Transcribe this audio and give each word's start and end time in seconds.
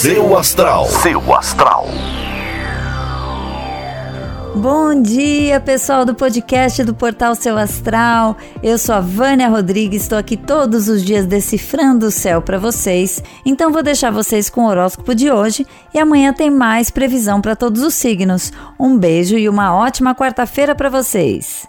Seu 0.00 0.34
astral. 0.34 0.86
Seu 0.86 1.34
astral. 1.34 1.86
Bom 4.56 5.02
dia, 5.02 5.60
pessoal 5.60 6.06
do 6.06 6.14
podcast 6.14 6.82
do 6.84 6.94
Portal 6.94 7.34
Seu 7.34 7.58
Astral. 7.58 8.34
Eu 8.62 8.78
sou 8.78 8.94
a 8.94 9.00
Vânia 9.02 9.46
Rodrigues, 9.46 10.04
estou 10.04 10.16
aqui 10.16 10.38
todos 10.38 10.88
os 10.88 11.04
dias 11.04 11.26
decifrando 11.26 12.06
o 12.06 12.10
céu 12.10 12.40
para 12.40 12.56
vocês. 12.56 13.22
Então 13.44 13.70
vou 13.70 13.82
deixar 13.82 14.10
vocês 14.10 14.48
com 14.48 14.62
o 14.62 14.68
horóscopo 14.68 15.14
de 15.14 15.30
hoje 15.30 15.66
e 15.92 15.98
amanhã 15.98 16.32
tem 16.32 16.50
mais 16.50 16.90
previsão 16.90 17.42
para 17.42 17.54
todos 17.54 17.82
os 17.82 17.92
signos. 17.92 18.50
Um 18.78 18.96
beijo 18.96 19.36
e 19.36 19.50
uma 19.50 19.76
ótima 19.76 20.14
quarta-feira 20.14 20.74
para 20.74 20.88
vocês. 20.88 21.68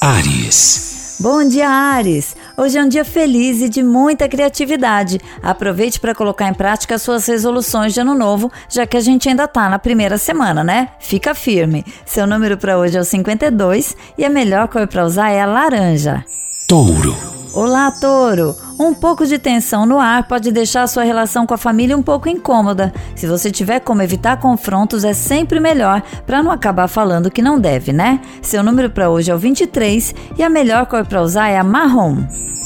Ares. 0.00 0.90
Bom 1.20 1.46
dia, 1.46 1.68
Ares! 1.68 2.34
Hoje 2.60 2.76
é 2.76 2.82
um 2.82 2.88
dia 2.90 3.06
feliz 3.06 3.62
e 3.62 3.70
de 3.70 3.82
muita 3.82 4.28
criatividade. 4.28 5.18
Aproveite 5.42 5.98
para 5.98 6.14
colocar 6.14 6.46
em 6.46 6.52
prática 6.52 6.98
suas 6.98 7.26
resoluções 7.26 7.94
de 7.94 8.00
ano 8.00 8.14
novo, 8.14 8.52
já 8.68 8.86
que 8.86 8.98
a 8.98 9.00
gente 9.00 9.30
ainda 9.30 9.44
está 9.44 9.66
na 9.70 9.78
primeira 9.78 10.18
semana, 10.18 10.62
né? 10.62 10.90
Fica 10.98 11.34
firme. 11.34 11.82
Seu 12.04 12.26
número 12.26 12.58
para 12.58 12.76
hoje 12.76 12.98
é 12.98 13.00
o 13.00 13.04
52 13.04 13.96
e 14.18 14.26
a 14.26 14.28
melhor 14.28 14.68
cor 14.68 14.86
para 14.86 15.06
usar 15.06 15.30
é 15.30 15.40
a 15.40 15.46
laranja. 15.46 16.22
Touro. 16.68 17.39
Olá, 17.52 17.90
Touro! 17.90 18.54
Um 18.78 18.94
pouco 18.94 19.26
de 19.26 19.36
tensão 19.36 19.84
no 19.84 19.98
ar 19.98 20.28
pode 20.28 20.52
deixar 20.52 20.86
sua 20.86 21.02
relação 21.02 21.44
com 21.44 21.52
a 21.52 21.58
família 21.58 21.96
um 21.96 22.02
pouco 22.02 22.28
incômoda. 22.28 22.92
Se 23.16 23.26
você 23.26 23.50
tiver 23.50 23.80
como 23.80 24.02
evitar 24.02 24.38
confrontos, 24.38 25.02
é 25.02 25.12
sempre 25.12 25.58
melhor 25.58 26.00
para 26.24 26.44
não 26.44 26.52
acabar 26.52 26.86
falando 26.86 27.30
que 27.30 27.42
não 27.42 27.58
deve, 27.58 27.92
né? 27.92 28.20
Seu 28.40 28.62
número 28.62 28.88
para 28.88 29.10
hoje 29.10 29.32
é 29.32 29.34
o 29.34 29.38
23 29.38 30.14
e 30.38 30.42
a 30.44 30.48
melhor 30.48 30.86
cor 30.86 31.04
para 31.04 31.22
usar 31.22 31.48
é 31.48 31.58
a 31.58 31.64
marrom. 31.64 32.18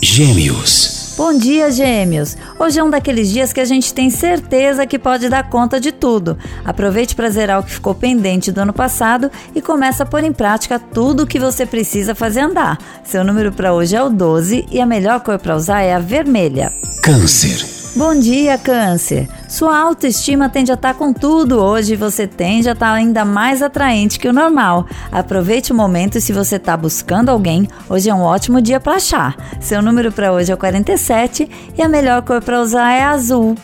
Gêmeos. 0.02 1.04
Bom 1.16 1.32
dia, 1.32 1.70
gêmeos! 1.70 2.36
Hoje 2.59 2.80
é 2.80 2.82
um 2.82 2.91
daqueles 2.91 3.30
dias 3.30 3.52
que 3.52 3.60
a 3.60 3.64
gente 3.64 3.95
tem 3.95 4.10
certeza 4.10 4.84
que 4.84 4.98
pode 4.98 5.28
dar 5.28 5.48
conta 5.48 5.78
de 5.78 5.92
tudo. 5.92 6.37
Aproveite 6.64 7.14
para 7.14 7.30
zerar 7.30 7.60
o 7.60 7.62
que 7.62 7.70
ficou 7.70 7.95
pendente 7.95 8.51
do 8.51 8.60
ano 8.60 8.73
passado 8.73 9.30
e 9.54 9.62
comece 9.62 10.02
a 10.02 10.06
pôr 10.06 10.24
em 10.24 10.32
prática 10.32 10.76
tudo 10.76 11.23
o 11.23 11.26
que 11.26 11.38
você 11.38 11.65
precisa 11.65 12.16
fazer 12.16 12.40
andar. 12.40 12.79
Seu 13.04 13.23
número 13.23 13.52
para 13.52 13.73
hoje 13.73 13.95
é 13.95 14.02
o 14.02 14.10
12 14.10 14.66
e 14.73 14.80
a 14.80 14.87
melhor 14.87 15.21
cor 15.21 15.38
para 15.38 15.54
usar 15.54 15.82
é 15.82 15.95
a 15.95 16.01
vermelha. 16.01 16.73
Câncer. 17.01 17.84
Bom 17.96 18.18
dia, 18.18 18.59
Câncer! 18.59 19.28
Sua 19.48 19.78
autoestima 19.78 20.48
tende 20.48 20.73
a 20.73 20.74
estar 20.74 20.95
com 20.95 21.12
tudo 21.12 21.60
hoje 21.60 21.95
você 21.95 22.26
tende 22.26 22.68
a 22.68 22.73
estar 22.73 22.92
ainda 22.92 23.24
mais 23.24 23.62
atraente 23.62 24.18
que 24.18 24.26
o 24.26 24.32
normal. 24.32 24.84
Aproveite 25.12 25.70
o 25.70 25.76
momento 25.76 26.18
e 26.18 26.20
se 26.20 26.32
você 26.32 26.56
está 26.56 26.76
buscando 26.76 27.28
alguém, 27.28 27.68
hoje 27.88 28.10
é 28.10 28.15
um 28.15 28.22
ótimo 28.22 28.60
dia 28.60 28.80
para 28.80 28.96
achar. 28.96 29.37
Seu 29.60 29.80
número 29.80 30.10
para 30.10 30.32
hoje 30.32 30.50
é 30.50 30.54
o 30.54 30.59
47 30.59 31.48
e 31.78 31.82
a 31.82 31.88
melhor 31.88 32.22
cor 32.22 32.42
para 32.42 32.60
usar 32.60 32.90
é 32.92 33.04
azul. 33.04 33.54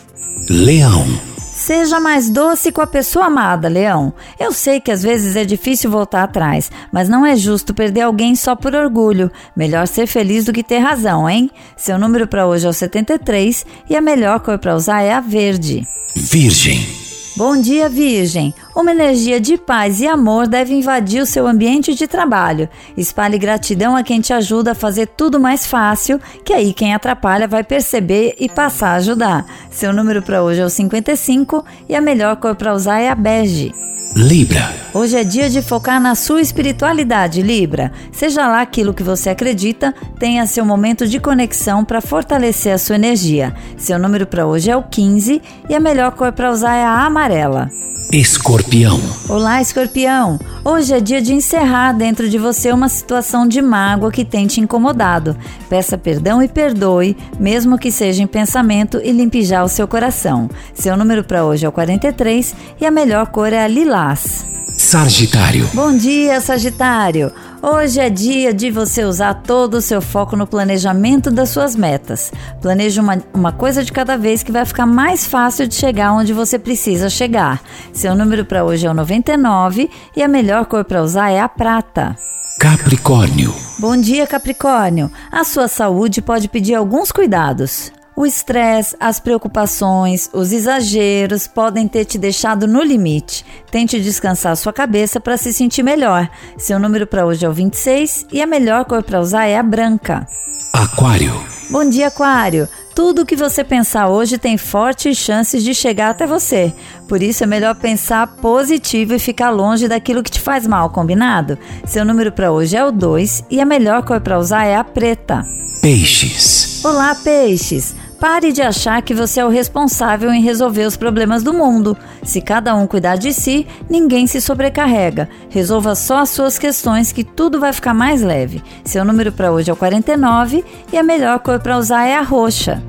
Leão. 0.49 1.30
Seja 1.61 1.99
mais 1.99 2.27
doce 2.27 2.71
com 2.71 2.81
a 2.81 2.87
pessoa 2.87 3.27
amada, 3.27 3.67
Leão. 3.67 4.11
Eu 4.39 4.51
sei 4.51 4.81
que 4.81 4.89
às 4.89 5.03
vezes 5.03 5.35
é 5.35 5.45
difícil 5.45 5.91
voltar 5.91 6.23
atrás, 6.23 6.71
mas 6.91 7.07
não 7.07 7.23
é 7.23 7.35
justo 7.35 7.71
perder 7.71 8.01
alguém 8.01 8.33
só 8.35 8.55
por 8.55 8.73
orgulho. 8.73 9.31
Melhor 9.55 9.85
ser 9.85 10.07
feliz 10.07 10.43
do 10.43 10.51
que 10.51 10.63
ter 10.63 10.79
razão, 10.79 11.29
hein? 11.29 11.51
Seu 11.77 11.99
número 11.99 12.27
para 12.27 12.47
hoje 12.47 12.65
é 12.65 12.69
o 12.69 12.73
73 12.73 13.63
e 13.87 13.95
a 13.95 14.01
melhor 14.01 14.39
cor 14.39 14.57
para 14.57 14.75
usar 14.75 15.03
é 15.03 15.13
a 15.13 15.19
verde. 15.19 15.87
Virgem. 16.15 17.00
Bom 17.43 17.59
dia, 17.59 17.89
Virgem! 17.89 18.53
Uma 18.75 18.91
energia 18.91 19.41
de 19.41 19.57
paz 19.57 19.99
e 19.99 20.05
amor 20.05 20.47
deve 20.47 20.75
invadir 20.75 21.23
o 21.23 21.25
seu 21.25 21.47
ambiente 21.47 21.95
de 21.95 22.05
trabalho. 22.05 22.69
Espalhe 22.95 23.39
gratidão 23.39 23.95
a 23.95 24.03
quem 24.03 24.21
te 24.21 24.31
ajuda 24.31 24.73
a 24.73 24.75
fazer 24.75 25.07
tudo 25.07 25.39
mais 25.39 25.65
fácil, 25.65 26.21
que 26.45 26.53
aí 26.53 26.71
quem 26.71 26.93
atrapalha 26.93 27.47
vai 27.47 27.63
perceber 27.63 28.35
e 28.39 28.47
passar 28.47 28.89
a 28.89 28.97
ajudar. 28.97 29.45
Seu 29.71 29.91
número 29.91 30.21
para 30.21 30.43
hoje 30.43 30.61
é 30.61 30.65
o 30.65 30.69
55 30.69 31.65
e 31.89 31.95
a 31.95 31.99
melhor 31.99 32.35
cor 32.35 32.55
para 32.55 32.75
usar 32.75 32.99
é 32.99 33.09
a 33.09 33.15
bege. 33.15 33.73
Libra. 34.15 34.71
Hoje 34.93 35.15
é 35.15 35.23
dia 35.23 35.49
de 35.49 35.61
focar 35.61 36.01
na 36.01 36.15
sua 36.15 36.41
espiritualidade, 36.41 37.41
Libra. 37.41 37.93
Seja 38.11 38.45
lá 38.45 38.59
aquilo 38.59 38.93
que 38.93 39.01
você 39.01 39.29
acredita, 39.29 39.95
tenha 40.19 40.45
seu 40.45 40.65
momento 40.65 41.07
de 41.07 41.17
conexão 41.17 41.85
para 41.85 42.01
fortalecer 42.01 42.73
a 42.73 42.77
sua 42.77 42.95
energia. 42.95 43.55
Seu 43.77 43.97
número 43.97 44.27
para 44.27 44.45
hoje 44.45 44.69
é 44.69 44.75
o 44.75 44.83
15 44.83 45.41
e 45.69 45.73
a 45.73 45.79
melhor 45.79 46.11
cor 46.11 46.33
para 46.33 46.51
usar 46.51 46.75
é 46.75 46.83
a 46.83 47.05
amarela. 47.05 47.69
Escorpião. 48.11 48.99
Olá, 49.29 49.61
escorpião! 49.61 50.37
Hoje 50.65 50.93
é 50.93 50.99
dia 50.99 51.21
de 51.21 51.33
encerrar 51.33 51.93
dentro 51.93 52.27
de 52.27 52.37
você 52.37 52.69
uma 52.73 52.89
situação 52.89 53.47
de 53.47 53.61
mágoa 53.61 54.11
que 54.11 54.25
tem 54.25 54.45
te 54.45 54.59
incomodado. 54.59 55.37
Peça 55.69 55.97
perdão 55.97 56.43
e 56.43 56.49
perdoe, 56.49 57.15
mesmo 57.39 57.79
que 57.79 57.89
seja 57.89 58.21
em 58.21 58.27
pensamento, 58.27 58.99
e 59.01 59.13
limpe 59.13 59.41
já 59.41 59.63
o 59.63 59.69
seu 59.69 59.87
coração. 59.87 60.49
Seu 60.73 60.97
número 60.97 61.23
para 61.23 61.45
hoje 61.45 61.65
é 61.65 61.69
o 61.69 61.71
43 61.71 62.53
e 62.81 62.85
a 62.85 62.91
melhor 62.91 63.27
cor 63.27 63.53
é 63.53 63.63
a 63.63 63.67
lilás. 63.69 64.51
Sagitário. 64.91 65.69
Bom 65.73 65.95
dia, 65.95 66.41
Sagitário! 66.41 67.31
Hoje 67.61 67.97
é 67.97 68.09
dia 68.09 68.53
de 68.53 68.69
você 68.69 69.05
usar 69.05 69.35
todo 69.35 69.75
o 69.75 69.81
seu 69.81 70.01
foco 70.01 70.35
no 70.35 70.45
planejamento 70.45 71.31
das 71.31 71.47
suas 71.47 71.77
metas. 71.77 72.29
Planeje 72.61 72.99
uma, 72.99 73.17
uma 73.33 73.53
coisa 73.53 73.85
de 73.85 73.91
cada 73.93 74.17
vez 74.17 74.43
que 74.43 74.51
vai 74.51 74.65
ficar 74.65 74.85
mais 74.85 75.25
fácil 75.25 75.65
de 75.65 75.75
chegar 75.75 76.11
onde 76.11 76.33
você 76.33 76.59
precisa 76.59 77.09
chegar. 77.09 77.61
Seu 77.93 78.13
número 78.13 78.43
para 78.43 78.65
hoje 78.65 78.85
é 78.85 78.91
o 78.91 78.93
99 78.93 79.89
e 80.13 80.21
a 80.21 80.27
melhor 80.27 80.65
cor 80.65 80.83
para 80.83 81.01
usar 81.01 81.29
é 81.29 81.39
a 81.39 81.47
prata. 81.47 82.17
Capricórnio. 82.59 83.55
Bom 83.79 83.95
dia, 83.95 84.27
Capricórnio! 84.27 85.09
A 85.31 85.45
sua 85.45 85.69
saúde 85.69 86.21
pode 86.21 86.49
pedir 86.49 86.75
alguns 86.75 87.13
cuidados. 87.13 87.93
O 88.15 88.25
estresse, 88.25 88.95
as 88.99 89.19
preocupações, 89.19 90.29
os 90.33 90.51
exageros 90.51 91.47
podem 91.47 91.87
ter 91.87 92.05
te 92.05 92.17
deixado 92.17 92.67
no 92.67 92.83
limite. 92.83 93.45
Tente 93.71 93.99
descansar 94.01 94.55
sua 94.57 94.73
cabeça 94.73 95.19
para 95.19 95.37
se 95.37 95.53
sentir 95.53 95.81
melhor. 95.81 96.29
Seu 96.57 96.77
número 96.77 97.07
para 97.07 97.25
hoje 97.25 97.45
é 97.45 97.49
o 97.49 97.53
26 97.53 98.27
e 98.31 98.41
a 98.41 98.45
melhor 98.45 98.85
cor 98.85 99.01
para 99.01 99.19
usar 99.19 99.45
é 99.45 99.57
a 99.57 99.63
branca. 99.63 100.27
Aquário. 100.73 101.33
Bom 101.69 101.89
dia, 101.89 102.07
Aquário! 102.07 102.67
Tudo 102.93 103.21
o 103.21 103.25
que 103.25 103.37
você 103.37 103.63
pensar 103.63 104.09
hoje 104.09 104.37
tem 104.37 104.57
fortes 104.57 105.17
chances 105.17 105.63
de 105.63 105.73
chegar 105.73 106.09
até 106.09 106.27
você. 106.27 106.73
Por 107.07 107.23
isso 107.23 107.43
é 107.45 107.47
melhor 107.47 107.75
pensar 107.75 108.27
positivo 108.27 109.13
e 109.13 109.19
ficar 109.19 109.49
longe 109.49 109.87
daquilo 109.87 110.21
que 110.21 110.31
te 110.31 110.41
faz 110.41 110.67
mal, 110.67 110.89
combinado? 110.89 111.57
Seu 111.85 112.03
número 112.03 112.31
para 112.31 112.51
hoje 112.51 112.75
é 112.75 112.85
o 112.85 112.91
2 112.91 113.45
e 113.49 113.61
a 113.61 113.65
melhor 113.65 114.03
cor 114.03 114.19
para 114.19 114.37
usar 114.37 114.65
é 114.65 114.75
a 114.75 114.83
preta. 114.83 115.45
Peixes. 115.81 116.70
Olá, 116.83 117.13
peixes! 117.13 117.95
Pare 118.19 118.51
de 118.51 118.59
achar 118.59 119.03
que 119.03 119.13
você 119.13 119.39
é 119.39 119.45
o 119.45 119.49
responsável 119.49 120.33
em 120.33 120.41
resolver 120.41 120.83
os 120.83 120.97
problemas 120.97 121.43
do 121.43 121.53
mundo. 121.53 121.95
Se 122.23 122.41
cada 122.41 122.73
um 122.73 122.87
cuidar 122.87 123.17
de 123.17 123.31
si, 123.33 123.67
ninguém 123.87 124.25
se 124.25 124.41
sobrecarrega. 124.41 125.29
Resolva 125.47 125.93
só 125.93 126.17
as 126.17 126.31
suas 126.31 126.57
questões 126.57 127.11
que 127.11 127.23
tudo 127.23 127.59
vai 127.59 127.71
ficar 127.71 127.93
mais 127.93 128.23
leve. 128.23 128.63
Seu 128.83 129.05
número 129.05 129.31
para 129.31 129.51
hoje 129.51 129.69
é 129.69 129.73
o 129.73 129.77
49 129.77 130.65
e 130.91 130.97
a 130.97 131.03
melhor 131.03 131.37
cor 131.39 131.59
para 131.59 131.77
usar 131.77 132.07
é 132.07 132.15
a 132.15 132.21
roxa. 132.23 132.81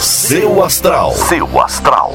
Seu 0.00 0.62
astral. 0.64 1.12
Seu 1.12 1.60
astral. 1.60 2.14